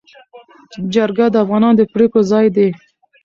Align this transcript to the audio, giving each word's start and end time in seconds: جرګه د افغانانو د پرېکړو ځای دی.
جرګه 0.93 1.25
د 1.31 1.35
افغانانو 1.43 1.77
د 1.79 1.81
پرېکړو 1.93 2.21
ځای 2.31 2.47
دی. 2.55 2.69